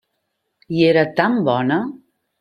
[0.77, 1.77] I era tan bona!